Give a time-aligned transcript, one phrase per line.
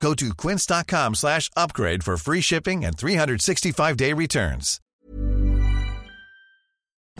[0.00, 4.80] Go to quince.com slash upgrade for free shipping and 365-day returns.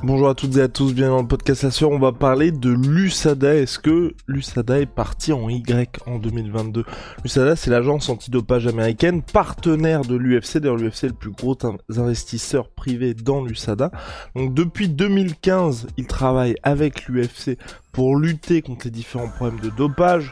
[0.03, 2.53] Bonjour à toutes et à tous, bienvenue dans le podcast La Sueur, on va parler
[2.53, 3.55] de l'USADA.
[3.55, 6.85] Est-ce que l'USADA est parti en Y en 2022
[7.25, 10.59] L'USADA, c'est l'agence antidopage américaine, partenaire de l'UFC.
[10.59, 11.57] D'ailleurs, l'UFC est le plus gros
[11.97, 13.91] investisseur privé dans l'USADA.
[14.35, 17.57] Donc depuis 2015, il travaille avec l'UFC
[17.91, 20.31] pour lutter contre les différents problèmes de dopage.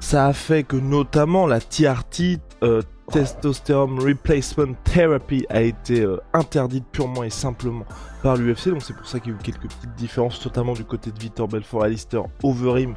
[0.00, 6.84] Ça a fait que notamment la TRT, euh, Testosterone Replacement Therapy, a été euh, interdite
[6.92, 7.84] purement et simplement
[8.22, 8.68] par l'UFC.
[8.68, 11.18] Donc c'est pour ça qu'il y a eu quelques petites différences, notamment du côté de
[11.18, 12.94] Victor Belfort, Alistair Overeem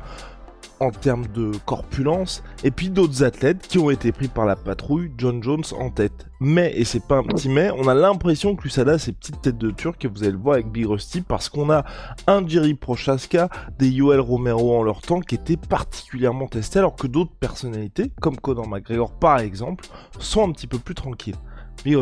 [0.80, 5.12] en termes de corpulence, et puis d'autres athlètes qui ont été pris par la patrouille,
[5.18, 6.26] John Jones en tête.
[6.40, 9.58] Mais, et c'est pas un petit mais, on a l'impression que l'USADA c'est petite tête
[9.58, 11.86] de turc, que vous allez le voir avec Big Rusty, parce qu'on a
[12.26, 17.08] un Jerry Prochaska, des Yoel Romero en leur temps, qui étaient particulièrement testés, alors que
[17.08, 19.86] d'autres personnalités, comme Conor McGregor par exemple,
[20.20, 21.38] sont un petit peu plus tranquilles.
[21.86, 21.96] Mais,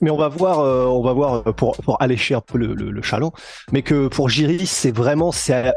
[0.00, 2.74] mais, on va voir, euh, on va voir euh, pour, pour allécher un peu le,
[2.74, 3.32] le, le chaland,
[3.72, 5.72] mais que pour Jiri, c'est vraiment, c'est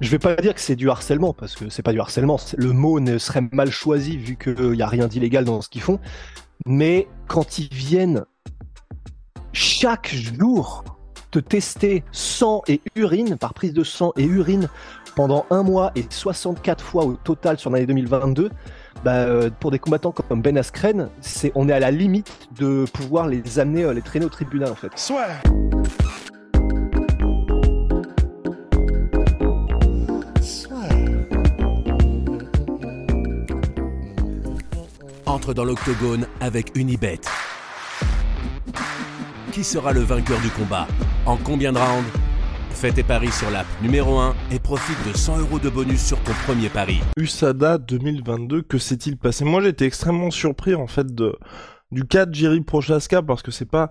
[0.00, 2.38] je vais pas dire que c'est du harcèlement parce que c'est pas du harcèlement.
[2.56, 5.82] Le mot ne serait mal choisi vu qu'il n'y a rien d'illégal dans ce qu'ils
[5.82, 6.00] font.
[6.66, 8.24] Mais quand ils viennent
[9.52, 10.84] chaque jour
[11.30, 14.68] te tester sang et urine par prise de sang et urine
[15.16, 18.50] pendant un mois et 64 fois au total sur l'année 2022,
[19.04, 21.08] bah, euh, pour des combattants comme Ben Askren,
[21.54, 24.76] on est à la limite de pouvoir les amener, euh, les traîner au tribunal en
[24.76, 24.92] fait.
[24.96, 25.26] Soit.
[35.38, 37.20] Dans l'octogone avec Unibet.
[39.52, 40.86] Qui sera le vainqueur du combat
[41.26, 42.08] En combien de rounds
[42.70, 46.20] Fais tes paris sur l'app numéro 1 et profite de 100 euros de bonus sur
[46.20, 47.00] ton premier pari.
[47.16, 51.36] USADA 2022, que s'est-il passé Moi j'étais extrêmement surpris en fait de,
[51.90, 53.90] du cas de Jerry Prochaska parce que c'est pas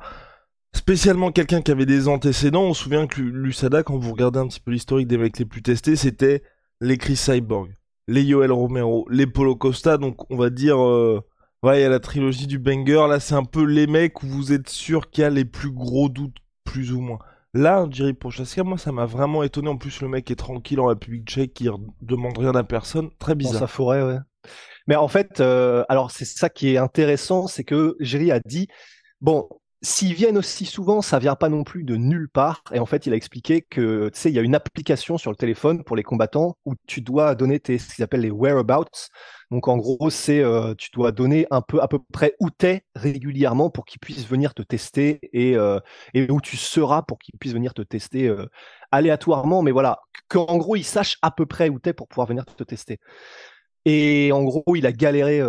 [0.74, 2.64] spécialement quelqu'un qui avait des antécédents.
[2.64, 5.46] On se souvient que l'USADA, quand vous regardez un petit peu l'historique des mecs les
[5.46, 6.42] plus testés, c'était
[6.80, 7.70] les Chris Cyborg,
[8.08, 10.82] les Yoel Romero, les Polo Costa, donc on va dire...
[10.82, 11.22] Euh,
[11.64, 13.08] Ouais, il y a la trilogie du banger.
[13.08, 15.72] Là, c'est un peu les mecs où vous êtes sûr qu'il y a les plus
[15.72, 16.36] gros doutes,
[16.66, 17.20] plus ou moins.
[17.54, 19.70] Là, Jerry Prochaska, moi, ça m'a vraiment étonné.
[19.70, 21.70] En plus, le mec est tranquille en République tchèque, qui
[22.02, 23.10] demande rien à personne.
[23.18, 23.54] Très bizarre.
[23.54, 24.18] Dans sa forêt, ouais.
[24.88, 28.68] Mais en fait, euh, alors c'est ça qui est intéressant, c'est que Jerry a dit,
[29.22, 29.48] bon,
[29.84, 32.64] s'ils viennent aussi souvent, ça vient pas non plus de nulle part.
[32.74, 35.30] Et en fait, il a expliqué que, tu sais, il y a une application sur
[35.30, 39.10] le téléphone pour les combattants où tu dois donner tes, ce qu'ils appellent les whereabouts.
[39.52, 42.66] Donc en gros, c'est euh, tu dois donner un peu à peu près où tu
[42.66, 45.80] es régulièrement pour qu'ils puissent venir te tester et, euh,
[46.30, 48.46] où tu seras pour qu'ils puissent venir te tester euh,
[48.92, 49.62] aléatoirement.
[49.64, 52.46] Mais voilà, qu'en gros, ils sachent à peu près où tu es pour pouvoir venir
[52.46, 53.00] te tester.
[53.86, 55.42] Et en gros, il a galéré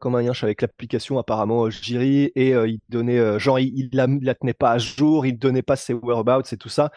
[0.00, 4.54] comme un yinche avec l'application apparemment Jiri et il donnait genre il, la, la tenait
[4.54, 6.90] pas à jour, il donnait pas ses whereabouts et tout ça.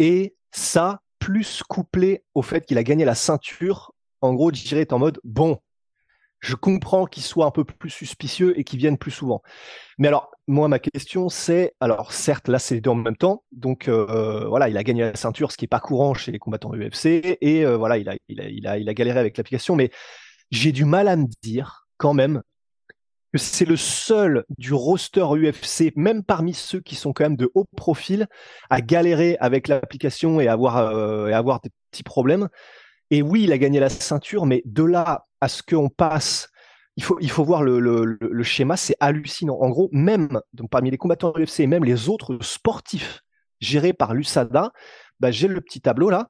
[0.00, 4.92] Et ça plus couplé au fait qu'il a gagné la ceinture, en gros, Jiri est
[4.92, 5.58] en mode bon,
[6.40, 9.42] je comprends qu'ils soient un peu plus suspicieux et qu'ils viennent plus souvent.
[9.98, 13.44] Mais alors, moi, ma question, c'est, alors certes, là, c'est les deux en même temps.
[13.52, 16.38] Donc, euh, voilà, il a gagné la ceinture, ce qui est pas courant chez les
[16.38, 17.36] combattants UFC.
[17.40, 19.76] Et euh, voilà, il a, il, a, il, a, il a galéré avec l'application.
[19.76, 19.90] Mais
[20.50, 22.42] j'ai du mal à me dire, quand même,
[23.32, 27.50] que c'est le seul du roster UFC, même parmi ceux qui sont quand même de
[27.54, 28.26] haut profil,
[28.70, 32.48] à galérer avec l'application et avoir, euh, et avoir des petits problèmes.
[33.10, 36.48] Et oui, il a gagné la ceinture, mais de là à ce qu'on passe,
[37.20, 39.56] il faut, voir le, schéma, c'est hallucinant.
[39.60, 43.22] En gros, même parmi les combattants UFC et même les autres sportifs
[43.60, 44.72] gérés par l'USADA,
[45.20, 46.28] bah, j'ai le petit tableau là.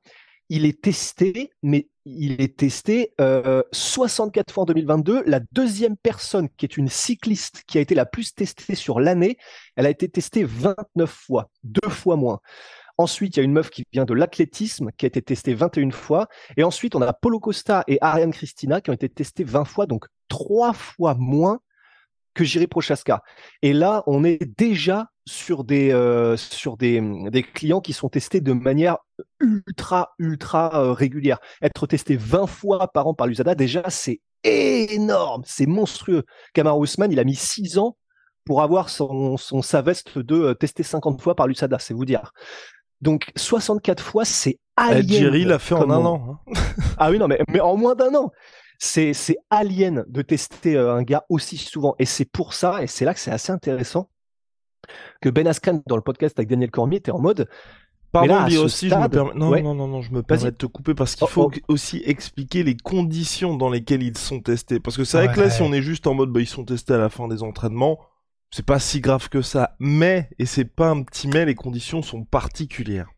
[0.50, 5.22] Il est testé, mais il est testé euh, 64 fois en 2022.
[5.24, 9.38] La deuxième personne, qui est une cycliste, qui a été la plus testée sur l'année,
[9.76, 12.40] elle a été testée 29 fois, deux fois moins.
[12.98, 15.92] Ensuite, il y a une meuf qui vient de l'athlétisme qui a été testée 21
[15.92, 16.28] fois.
[16.56, 19.86] Et ensuite, on a Polo Costa et Ariane Christina qui ont été testés 20 fois,
[19.86, 21.60] donc trois fois moins
[22.34, 23.22] que Jiri Prochaska.
[23.62, 28.40] Et là, on est déjà sur des euh, sur des, des, clients qui sont testés
[28.40, 28.98] de manière
[29.40, 31.38] ultra ultra euh, régulière.
[31.62, 36.24] Être testé 20 fois par an par l'USADA, déjà c'est énorme, c'est monstrueux.
[36.54, 37.96] Kamar Ousmane, il a mis 6 ans
[38.44, 42.04] pour avoir son, son sa veste de euh, tester 50 fois par l'USADA, c'est vous
[42.06, 42.32] dire.
[43.00, 45.08] Donc 64 fois, c'est Eh, alien.
[45.08, 46.40] Jerry l'a fait en un on- an.
[46.54, 46.62] hein.
[46.98, 48.30] Ah oui, non, mais, mais en moins d'un an.
[48.78, 51.94] C'est, c'est alien de tester euh, un gars aussi souvent.
[51.98, 54.08] Et c'est pour ça, et c'est là que c'est assez intéressant,
[55.20, 57.48] que Ben Askren, dans le podcast avec Daniel Cormier, était en mode
[58.12, 59.34] Pardon, aussi, je me permets...
[59.34, 59.62] Non, Ouais.
[59.62, 61.72] non, non, non, je me permets de te couper parce qu'il Oh, faut oh.
[61.72, 64.80] aussi expliquer les conditions dans lesquelles ils sont testés.
[64.80, 66.64] Parce que c'est vrai que là, si on est juste en mode, bah, ils sont
[66.64, 67.98] testés à la fin des entraînements,
[68.50, 69.76] c'est pas si grave que ça.
[69.78, 73.10] Mais, et c'est pas un petit mais, les conditions sont particulières.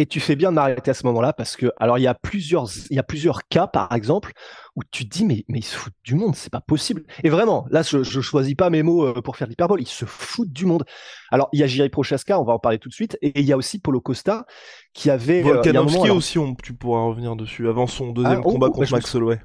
[0.00, 2.14] Et tu fais bien de m'arrêter à ce moment-là parce que, alors, il y a
[2.14, 4.32] plusieurs, il y a plusieurs cas, par exemple,
[4.74, 7.02] où tu te dis, mais, mais ils se foutent du monde, c'est pas possible.
[7.22, 9.86] Et vraiment, là, je, je choisis pas mes mots euh, pour faire de l'hyperbole, ils
[9.86, 10.84] se foutent du monde.
[11.30, 13.44] Alors, il y a Jiri Prochaska, on va en parler tout de suite, et il
[13.44, 14.46] y a aussi Polo Costa,
[14.94, 18.38] qui avait, euh, Volkanovski moment, alors- aussi, on- tu pourras revenir dessus, avant son deuxième
[18.38, 19.42] Ah, oh, combat oh, bah, contre Max Holloway.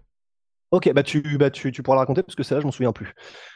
[0.72, 2.94] Ok, bah tu, bah tu, tu pourras le raconter parce que ça, je m'en souviens
[2.94, 3.14] plus.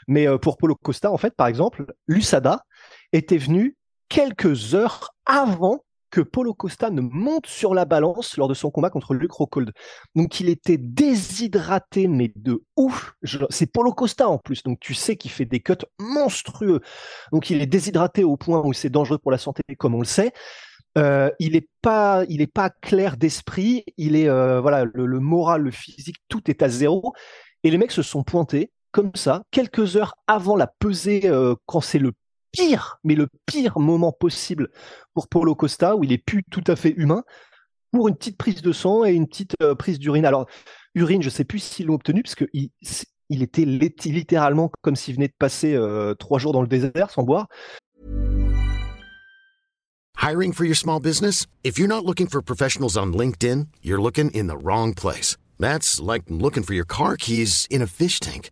[0.09, 2.65] Mais euh, pour Polo Costa, en fait, par exemple, l'USADA
[3.13, 3.77] était venu
[4.09, 8.89] quelques heures avant que Polo Costa ne monte sur la balance lors de son combat
[8.89, 9.71] contre Luke Rockhold.
[10.15, 13.13] Donc il était déshydraté, mais de ouf.
[13.49, 16.81] C'est Polo Costa en plus, donc tu sais qu'il fait des cuts monstrueux.
[17.31, 20.05] Donc il est déshydraté au point où c'est dangereux pour la santé, comme on le
[20.05, 20.33] sait.
[20.97, 23.83] Euh, il est pas, il est pas clair d'esprit.
[23.97, 27.13] Il est, euh, voilà, le, le moral, le physique, tout est à zéro.
[27.63, 31.81] Et les mecs se sont pointés comme ça quelques heures avant la pesée, euh, quand
[31.81, 32.13] c'est le
[32.51, 34.69] pire, mais le pire moment possible
[35.13, 37.23] pour Paulo Costa, où il est plus tout à fait humain,
[37.91, 40.25] pour une petite prise de sang et une petite euh, prise d'urine.
[40.25, 40.47] Alors,
[40.95, 42.69] urine, je sais plus s'ils l'ont obtenu, parce que il,
[43.29, 47.09] il était lit- littéralement comme s'il venait de passer euh, trois jours dans le désert
[47.09, 47.47] sans boire.
[50.21, 51.47] Hiring for your small business?
[51.63, 55.37] If you're not looking for professionals on LinkedIn, you're looking in the wrong place.
[55.59, 58.51] That's like looking for your car keys in a fish tank.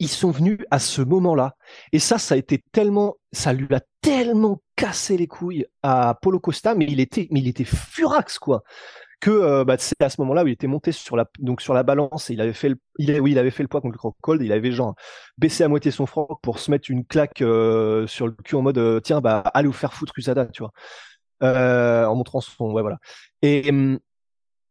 [0.00, 1.54] ils sont venus à ce moment-là.
[1.92, 6.40] Et ça, ça a été tellement, ça lui a tellement cassé les couilles à Polo
[6.40, 8.62] Costa, mais il était, mais il était furax, quoi.
[9.20, 11.74] Que euh, bah, c'est à ce moment-là où il était monté sur la, donc sur
[11.74, 13.92] la balance et il avait fait le, il, oui, il avait fait le poids contre
[13.92, 14.94] le Crocold, il avait genre
[15.36, 18.62] baissé à moitié son froc pour se mettre une claque euh, sur le cul en
[18.62, 20.72] mode euh, tiens bah allez vous faire foutre Usada, tu vois,
[21.42, 22.98] en montrant son, ouais voilà.
[23.42, 23.98] Et hum,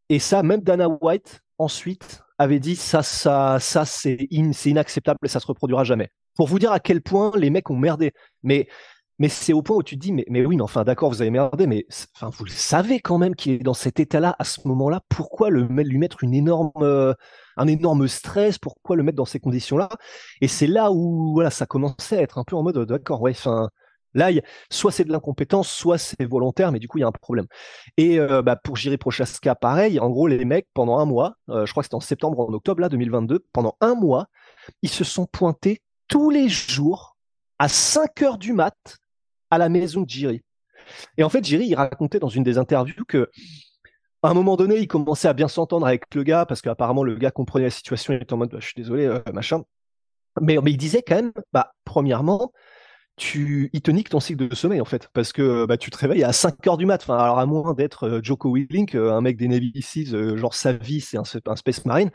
[0.09, 5.27] et ça, même Dana White, ensuite, avait dit ça, ça, ça, c'est in- inacceptable et
[5.27, 6.09] ça se reproduira jamais.
[6.35, 8.13] Pour vous dire à quel point les mecs ont merdé.
[8.41, 8.67] Mais,
[9.19, 11.21] mais c'est au point où tu te dis, mais, mais oui, mais enfin, d'accord, vous
[11.21, 14.45] avez merdé, mais enfin, vous le savez quand même qu'il est dans cet état-là à
[14.45, 15.01] ce moment-là.
[15.09, 16.71] Pourquoi le, lui mettre une énorme,
[17.57, 18.57] un énorme stress?
[18.57, 19.89] Pourquoi le mettre dans ces conditions-là?
[20.41, 23.69] Et c'est là où, ça commençait à être un peu en mode, d'accord, ouais, enfin,
[24.13, 24.29] là,
[24.69, 27.47] soit c'est de l'incompétence, soit c'est volontaire, mais du coup, il y a un problème.
[27.97, 29.99] Et euh, bah, pour Jiri Prochaska, pareil.
[29.99, 32.53] En gros, les mecs, pendant un mois, euh, je crois que c'était en septembre, en
[32.53, 34.27] octobre, là, 2022, pendant un mois,
[34.81, 37.17] ils se sont pointés tous les jours
[37.59, 38.97] à 5 heures du mat
[39.51, 40.41] à la maison de Jiri.
[41.17, 43.29] Et en fait, Jiri, il racontait dans une des interviews que
[44.21, 47.15] à un moment donné, il commençait à bien s'entendre avec le gars parce qu'apparemment le
[47.15, 49.63] gars comprenait la situation, il était en mode bah, je suis désolé, euh, machin.
[50.41, 52.51] Mais, mais il disait quand même, bah, premièrement,
[53.19, 55.97] tu, il te nique ton cycle de sommeil en fait, parce que bah, tu te
[55.97, 57.01] réveilles à 5 heures du mat.
[57.03, 60.37] Enfin, alors à moins d'être euh, Joko Willink, euh, un mec des Navy Seals, euh,
[60.37, 62.09] genre sa vie c'est un, un Space Marine,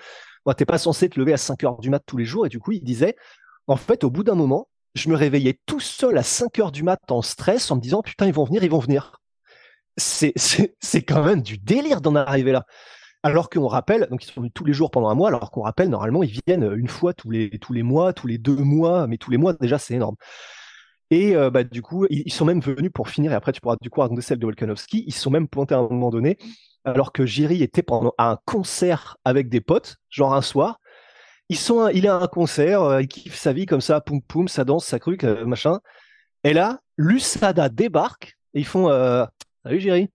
[0.46, 2.46] bah, t'es pas censé te lever à 5 heures du mat tous les jours.
[2.46, 3.14] Et du coup, il disait,
[3.68, 6.82] en fait, au bout d'un moment, je me réveillais tout seul à 5 heures du
[6.82, 9.20] mat en stress en me disant putain, ils vont venir, ils vont venir.
[9.96, 10.32] C'est
[11.06, 12.64] quand même du délire d'en arriver là.
[13.23, 15.62] Alors qu'on rappelle, donc ils sont venus tous les jours pendant un mois, alors qu'on
[15.62, 19.06] rappelle, normalement, ils viennent une fois tous les, tous les mois, tous les deux mois,
[19.06, 20.16] mais tous les mois, déjà, c'est énorme.
[21.11, 23.76] Et euh, bah, du coup, ils, sont même venus pour finir, et après tu pourras
[23.80, 26.38] du coup raconter celle de Volkanovski, ils sont même pointés à un moment donné,
[26.84, 30.80] alors que Jiri était pendant à un concert avec des potes, genre un soir.
[31.50, 31.58] Ils
[31.92, 34.64] il est à un concert, euh, il kiffe sa vie comme ça, poum poum, ça
[34.64, 35.80] danse, ça cruque, euh, machin.
[36.42, 38.88] Et là, l'USADA débarque, et ils font
[39.64, 40.11] Salut Jiri,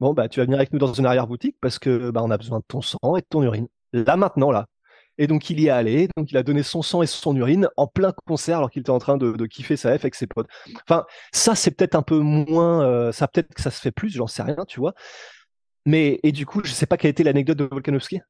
[0.00, 2.38] bon bah tu vas venir avec nous dans une arrière-boutique parce que bah on a
[2.38, 3.66] besoin de ton sang et de ton urine.
[3.92, 4.66] Là maintenant là.
[5.18, 7.68] Et donc il y est allé, donc il a donné son sang et son urine
[7.76, 10.48] en plein concert alors qu'il était en train de, kiffer sa F avec ses potes.
[10.88, 14.10] Enfin, ça c'est peut-être un peu moins, euh, ça peut-être que ça se fait plus,
[14.10, 14.94] j'en sais rien, tu vois.
[15.86, 18.20] Mais et du coup, je sais pas quelle était l'anecdote de Volkanovski.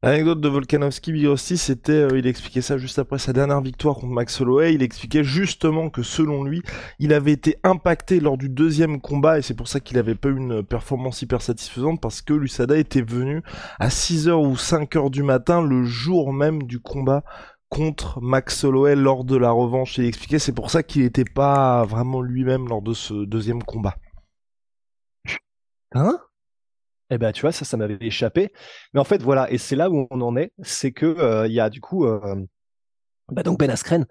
[0.00, 4.12] L'anecdote de Volkanovski Bigosti, c'était, euh, il expliquait ça juste après sa dernière victoire contre
[4.12, 4.72] Max Holloway.
[4.72, 6.62] Il expliquait justement que selon lui,
[7.00, 10.28] il avait été impacté lors du deuxième combat et c'est pour ça qu'il avait pas
[10.28, 13.42] eu une performance hyper satisfaisante parce que Lusada était venu
[13.80, 17.24] à 6h ou 5h du matin le jour même du combat
[17.68, 19.98] contre Max Holloway lors de la revanche.
[19.98, 23.96] Il expliquait c'est pour ça qu'il n'était pas vraiment lui-même lors de ce deuxième combat.
[25.92, 26.20] Hein?
[27.10, 28.52] Eh ben, tu vois, ça, ça m'avait échappé.
[28.92, 31.52] Mais en fait, voilà, et c'est là où on en est, c'est que euh, il
[31.52, 32.36] y a du coup, euh,
[33.30, 34.06] bah donc Ben Askren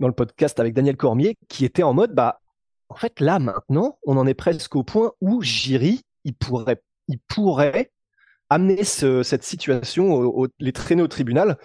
[0.00, 2.40] dans le podcast avec Daniel Cormier, qui était en mode, bah,
[2.88, 7.18] en fait, là maintenant, on en est presque au point où Jiri, il pourrait, il
[7.28, 7.92] pourrait
[8.50, 11.56] amener ce, cette situation, les traîner au tribunal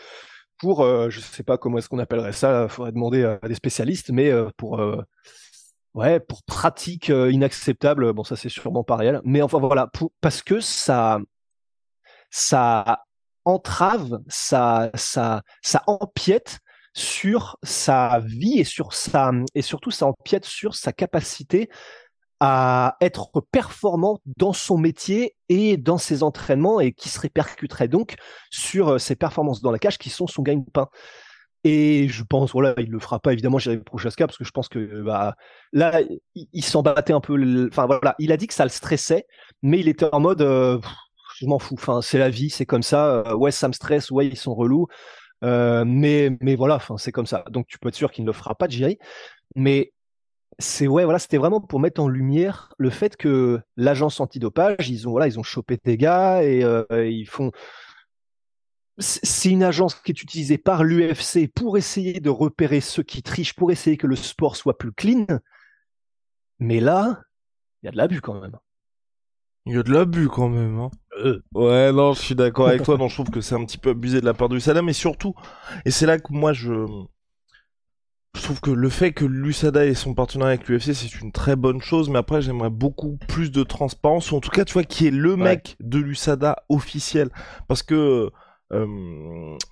[0.59, 3.55] pour, euh, je sais pas comment est-ce qu'on appellerait ça, il faudrait demander à des
[3.55, 4.79] spécialistes, mais pour
[5.97, 9.89] ouais, pour pratique euh, inacceptable, bon ça c'est sûrement pas réel, mais enfin voilà,
[10.21, 11.19] parce que ça,
[12.29, 13.03] ça
[13.45, 16.59] entrave, ça, ça, ça empiète
[16.93, 21.69] sur sa vie et sur sa, et surtout ça empiète sur sa capacité
[22.39, 28.15] à être performant dans son métier et dans ses entraînements et qui se répercuterait donc
[28.51, 30.87] sur euh, ses performances dans la cage qui sont son gagne-pain.
[31.69, 34.69] Et je pense, voilà, il le fera pas évidemment, j'irai Prochaska parce que je pense
[34.69, 35.35] que bah,
[35.73, 35.99] là,
[36.33, 37.67] il, s'en battait un peu.
[37.67, 39.25] Enfin voilà, il a dit que ça le stressait,
[39.61, 40.79] mais il était en mode, euh,
[41.35, 41.73] je m'en fous.
[41.73, 43.25] Enfin, c'est la vie, c'est comme ça.
[43.27, 44.11] Euh, ouais, ça me stresse.
[44.11, 44.87] Ouais, ils sont relous.
[45.43, 47.43] Euh, mais mais voilà, enfin c'est comme ça.
[47.49, 48.97] Donc tu peux être sûr qu'il ne le fera pas, Jerry.
[49.57, 49.91] Mais
[50.59, 55.05] c'est ouais, voilà, c'était vraiment pour mettre en lumière le fait que l'agence antidopage, ils
[55.05, 57.51] ont voilà, ils ont chopé des gars et ils font
[58.97, 63.53] c'est une agence qui est utilisée par l'UFC pour essayer de repérer ceux qui trichent,
[63.53, 65.25] pour essayer que le sport soit plus clean.
[66.59, 67.21] Mais là,
[67.81, 68.57] il y a de l'abus quand même.
[69.65, 70.79] Il y a de l'abus quand même.
[70.79, 70.89] Hein.
[71.19, 71.43] Euh.
[71.53, 72.97] Ouais, non, je suis d'accord avec toi.
[72.97, 74.93] Non, je trouve que c'est un petit peu abusé de la part de l'USADA, mais
[74.93, 75.35] surtout,
[75.85, 76.85] et c'est là que moi je,
[78.37, 81.55] je trouve que le fait que l'USADA ait son partenariat avec l'UFC, c'est une très
[81.55, 84.83] bonne chose, mais après, j'aimerais beaucoup plus de transparence, ou en tout cas, tu vois,
[84.83, 87.29] qui est le mec de l'USADA officiel.
[87.67, 88.29] Parce que euh,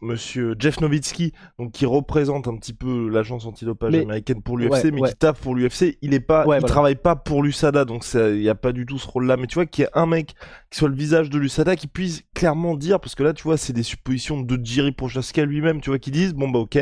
[0.01, 5.01] monsieur Jeff Nowitzki, donc qui représente un petit peu l'agence antidopage américaine pour l'UFC, mais
[5.01, 8.49] qui tape pour l'UFC, il est pas, il travaille pas pour l'USADA, donc il y
[8.49, 9.37] a pas du tout ce rôle-là.
[9.37, 10.35] Mais tu vois, qu'il y ait un mec
[10.69, 13.57] qui soit le visage de l'USADA, qui puisse clairement dire, parce que là, tu vois,
[13.57, 16.79] c'est des suppositions de Jiri Prochaska lui-même, tu vois, qui disent, bon bah ok,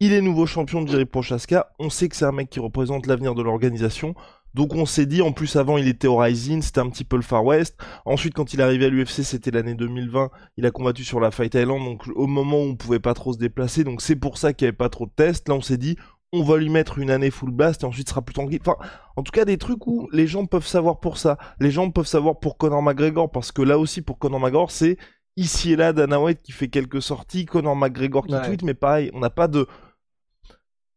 [0.00, 3.06] il est nouveau champion de Jiri Prochaska, on sait que c'est un mec qui représente
[3.06, 4.14] l'avenir de l'organisation.
[4.54, 7.16] Donc on s'est dit, en plus avant il était au Rising, c'était un petit peu
[7.16, 7.76] le Far West.
[8.04, 11.30] Ensuite quand il est arrivé à l'UFC, c'était l'année 2020, il a combattu sur la
[11.30, 14.38] Fight Island, donc au moment où on pouvait pas trop se déplacer, donc c'est pour
[14.38, 15.48] ça qu'il y avait pas trop de tests.
[15.48, 15.96] Là on s'est dit,
[16.32, 18.60] on va lui mettre une année full blast et ensuite sera plus tranquille.
[18.62, 18.76] Enfin,
[19.16, 21.38] en tout cas des trucs où les gens peuvent savoir pour ça.
[21.60, 24.96] Les gens peuvent savoir pour Conor McGregor, parce que là aussi pour Conor McGregor c'est
[25.36, 29.10] ici et là Dana White qui fait quelques sorties, Conor McGregor qui tweet, mais pareil,
[29.14, 29.66] on n'a pas de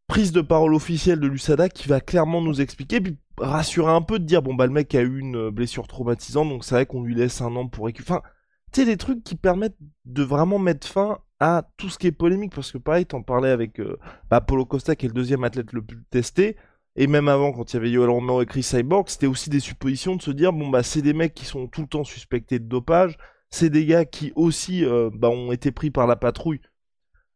[0.06, 4.18] prise de parole officielle de l'USADA qui va clairement nous expliquer, puis rassurer un peu
[4.18, 7.02] de dire bon bah le mec a eu une blessure traumatisante, donc c'est vrai qu'on
[7.02, 8.18] lui laisse un an pour récupérer.
[8.18, 8.28] Enfin,
[8.72, 12.12] tu sais des trucs qui permettent de vraiment mettre fin à tout ce qui est
[12.12, 13.98] polémique, parce que pareil, t'en parlais avec euh,
[14.30, 16.56] bah, Paulo Costa qui est le deuxième athlète le plus testé.
[16.98, 19.60] Et même avant, quand il y avait Yoel Romero et Chris Cyborg, c'était aussi des
[19.60, 22.58] suppositions de se dire, bon bah c'est des mecs qui sont tout le temps suspectés
[22.58, 23.18] de dopage,
[23.50, 26.60] c'est des gars qui aussi euh, bah, ont été pris par la patrouille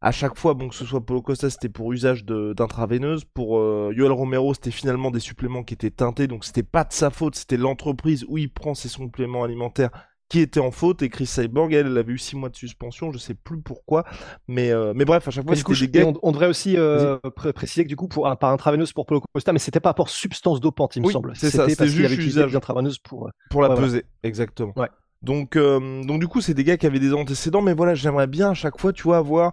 [0.03, 3.25] à chaque fois, bon, que ce soit Polo Costa, c'était pour usage d'intraveineuse.
[3.25, 6.93] Pour euh, Yoel Romero, c'était finalement des suppléments qui étaient teintés, donc c'était pas de
[6.93, 9.91] sa faute, c'était l'entreprise où il prend ses suppléments alimentaires
[10.31, 11.03] qui était en faute.
[11.03, 14.05] Et Chris Cyborg, elle, elle avait eu 6 mois de suspension, je sais plus pourquoi.
[14.49, 17.19] Mais, euh, mais bref, à chaque fois, c'était des on, on, devrait aussi euh,
[17.55, 20.61] préciser que du coup, pour, par intraveineuse pour Polo Costa, mais c'était pas pour substance
[20.61, 21.33] dopante, il me semble.
[21.37, 24.73] C'est ça, c'était juste usage intraveineuse pour, pour la peser, exactement.
[24.77, 24.89] Ouais.
[25.21, 28.51] Donc, donc du coup, c'est des gars qui avaient des antécédents, mais voilà, j'aimerais bien
[28.51, 29.53] à chaque fois, tu vois, avoir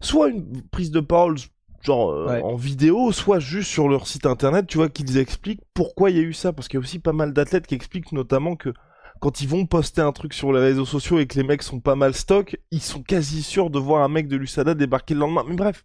[0.00, 1.36] soit une prise de parole
[1.82, 6.10] genre euh, en vidéo, soit juste sur leur site internet, tu vois, qu'ils expliquent pourquoi
[6.10, 8.12] il y a eu ça, parce qu'il y a aussi pas mal d'athlètes qui expliquent
[8.12, 8.74] notamment que
[9.20, 11.80] quand ils vont poster un truc sur les réseaux sociaux et que les mecs sont
[11.80, 15.20] pas mal stock, ils sont quasi sûrs de voir un mec de l'USADA débarquer le
[15.20, 15.44] lendemain.
[15.48, 15.84] Mais bref,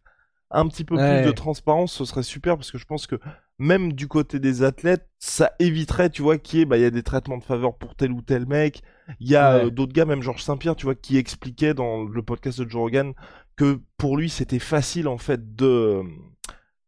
[0.49, 3.15] un petit peu plus de transparence, ce serait super parce que je pense que
[3.57, 6.85] même du côté des athlètes, ça éviterait, tu vois, qu'il y ait, bah, il y
[6.85, 8.81] a des traitements de faveur pour tel ou tel mec.
[9.19, 12.23] Il y a euh, d'autres gars, même Georges Saint-Pierre, tu vois, qui expliquait dans le
[12.23, 13.13] podcast de Joe Rogan
[13.55, 16.03] que pour lui c'était facile en fait de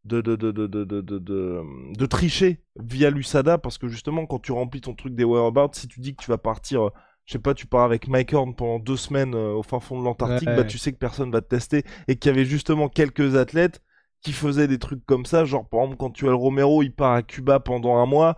[0.06, 1.64] de, de, de, de, de, de,
[1.98, 5.88] de, tricher via l'USADA parce que justement quand tu remplis ton truc des whereabouts, si
[5.88, 6.90] tu dis que tu vas partir,
[7.26, 9.98] je sais pas, tu pars avec Mike Horn pendant deux semaines euh, au fin fond
[10.00, 12.90] de l'Antarctique, bah tu sais que personne va te tester et qu'il y avait justement
[12.90, 13.82] quelques athlètes
[14.22, 16.94] qui faisaient des trucs comme ça, genre par exemple quand tu as le Romero, il
[16.94, 18.38] part à Cuba pendant un mois,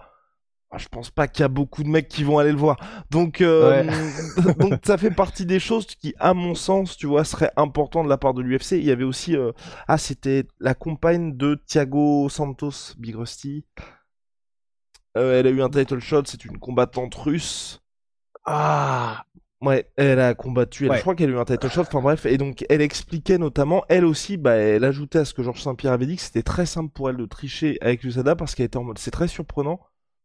[0.77, 2.77] je pense pas qu'il y a beaucoup de mecs qui vont aller le voir.
[3.10, 3.84] Donc, euh,
[4.60, 8.10] donc ça fait partie des choses qui, à mon sens, tu vois, seraient importantes de
[8.10, 8.74] la part de l'UFC.
[8.74, 9.51] Il y avait aussi, euh,
[9.88, 13.65] ah, c'était la compagne de Thiago Santos, Big Rusty.
[15.17, 17.81] Euh, elle a eu un title shot, c'est une combattante russe.
[18.45, 19.24] Ah,
[19.62, 22.25] Ouais, elle a combattu, elle, je crois qu'elle a eu un title shot, enfin bref,
[22.25, 25.93] et donc elle expliquait notamment, elle aussi, bah, elle ajoutait à ce que Georges Saint-Pierre
[25.93, 28.77] avait dit que c'était très simple pour elle de tricher avec l'USADA parce qu'elle était
[28.77, 29.79] en mode, c'est très surprenant.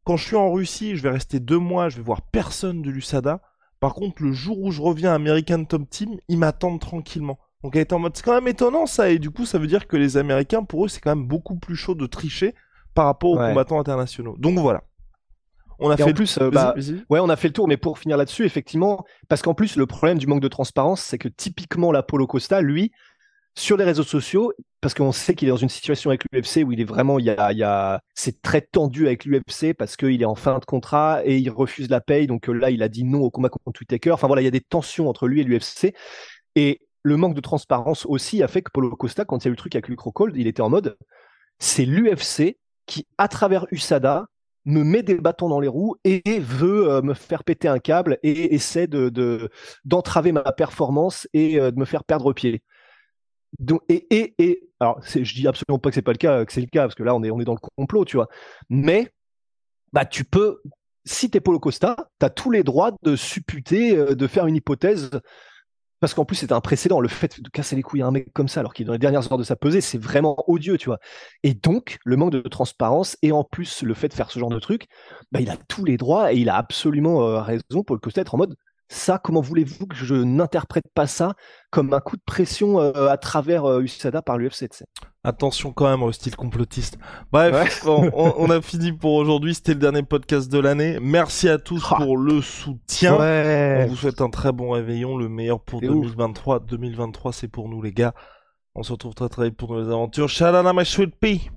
[0.05, 2.91] Quand je suis en Russie, je vais rester deux mois, je vais voir personne de
[2.91, 3.41] l'USADA.
[3.81, 7.39] Par contre, le jour où je reviens à American Top Team, ils m'attendent tranquillement.
[7.63, 9.67] Donc elle était en mode, c'est quand même étonnant ça, et du coup, ça veut
[9.67, 12.55] dire que les Américains, pour eux, c'est quand même beaucoup plus chaud de tricher
[12.95, 14.37] par rapport aux combattants internationaux.
[14.39, 14.83] Donc voilà.
[15.83, 16.75] On a fait plus, euh, bah,
[17.09, 19.87] ouais, on a fait le tour, mais pour finir là-dessus, effectivement, parce qu'en plus, le
[19.87, 22.93] problème du manque de transparence, c'est que typiquement la Polo Costa, lui,
[23.57, 26.73] sur les réseaux sociaux, parce qu'on sait qu'il est dans une situation avec l'UFC où
[26.73, 30.35] il est vraiment, il y a, c'est très tendu avec l'UFC parce qu'il est en
[30.35, 32.27] fin de contrat et il refuse la paye.
[32.27, 34.13] Donc euh, là, il a dit non au combat contre Whitaker.
[34.13, 35.95] Enfin voilà, il y a des tensions entre lui et l'UFC.
[36.57, 39.51] Et le manque de transparence aussi a fait que Polo Costa, quand il y a
[39.51, 40.97] eu le truc avec Luke Rockhold, il était en mode,
[41.59, 44.27] c'est l'UFC qui, à travers USADA,
[44.65, 48.19] me met des bâtons dans les roues et veut euh, me faire péter un câble
[48.23, 49.11] et essaie de
[49.85, 52.63] d'entraver ma performance et euh, de me faire perdre pied.
[53.59, 56.53] Donc, et, et, et alors je dis absolument pas que c'est pas le cas, que
[56.53, 58.29] c'est le cas parce que là on est on est dans le complot, tu vois.
[58.69, 59.11] Mais
[59.93, 60.61] bah tu peux
[61.05, 65.11] si t'es Polo Costa, t'as tous les droits de supputer, euh, de faire une hypothèse
[66.01, 66.99] parce qu'en plus, c'est un précédent.
[67.01, 68.95] Le fait de casser les couilles à un mec comme ça, alors qu'il est dans
[68.95, 70.99] les dernières heures de sa pesée, c'est vraiment odieux, tu vois.
[71.43, 74.49] Et donc, le manque de transparence et en plus le fait de faire ce genre
[74.49, 74.87] de truc,
[75.31, 78.23] bah, il a tous les droits et il a absolument euh, raison pour le Costa
[78.23, 78.57] être en mode
[78.93, 81.35] ça, comment voulez-vous que je n'interprète pas ça
[81.71, 84.69] comme un coup de pression euh, à travers euh, USADA par l'UFC
[85.23, 86.99] Attention quand même au style complotiste.
[87.31, 89.55] Bref, on, a fini pour aujourd'hui.
[89.55, 90.99] C'était le dernier podcast de l'année.
[91.01, 91.97] Merci à tous ah.
[91.99, 93.15] pour le soutien.
[93.15, 96.59] On vous souhaite un très bon réveillon, le meilleur pour 2023.
[96.59, 98.13] 2023, c'est pour nous les gars.
[98.75, 100.29] On se retrouve très très vite pour nos aventures.
[100.43, 101.49] À my sweet pea.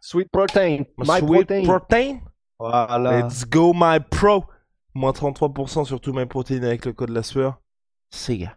[0.00, 0.78] Sweet protein.
[0.98, 1.62] My, sweet protein.
[1.62, 2.18] protein.
[2.58, 3.20] Voilà.
[3.20, 4.44] Let's go my pro.
[4.94, 7.60] Moins 33% sur tous mes protéines avec le code la sueur.
[8.28, 8.56] Gars.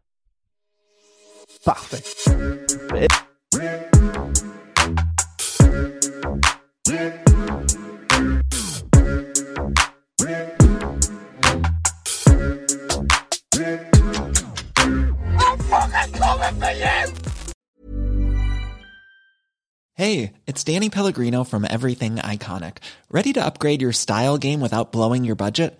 [1.63, 2.03] Parfait.
[19.97, 22.79] Hey, it's Danny Pellegrino from Everything Iconic.
[23.09, 25.79] Ready to upgrade your style game without blowing your budget?